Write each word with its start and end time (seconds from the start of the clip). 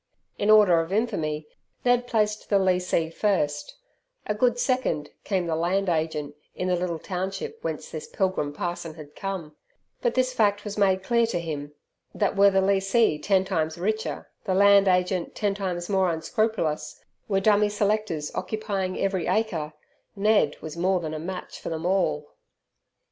In 0.39 0.49
order 0.49 0.79
of 0.81 0.91
infamy 0.91 1.45
Ned 1.85 2.07
placed 2.07 2.49
the 2.49 2.57
lessee 2.57 3.11
first; 3.11 3.75
a 4.25 4.33
good 4.33 4.57
second 4.57 5.11
came 5.23 5.45
the 5.45 5.55
Land 5.55 5.89
Agent 5.89 6.33
in 6.55 6.69
the 6.69 6.75
little 6.75 6.97
township 6.97 7.59
whence 7.63 7.91
this 7.91 8.07
pilgrim 8.07 8.51
parson 8.51 8.95
had 8.95 9.15
come 9.15 9.55
But 10.01 10.15
this 10.15 10.33
fact 10.33 10.63
was 10.65 10.75
made 10.75 11.03
clear 11.03 11.27
to 11.27 11.39
him, 11.39 11.75
that 12.15 12.35
were 12.35 12.49
the 12.49 12.61
lessee 12.63 13.19
ten 13.19 13.45
times 13.45 13.77
richer, 13.77 14.27
the 14.45 14.55
Land 14.55 14.87
Agent 14.87 15.35
ten 15.35 15.53
times 15.53 15.87
more 15.87 16.09
unscrupulous, 16.09 16.99
were 17.27 17.39
"dummy" 17.39 17.69
selectors 17.69 18.33
occupying 18.33 18.99
every 18.99 19.27
acre, 19.27 19.73
Ned 20.15 20.59
was 20.63 20.75
more 20.75 20.99
than 20.99 21.13
a 21.13 21.19
match 21.19 21.59
for 21.59 21.69
them 21.69 21.85
all. 21.85 22.31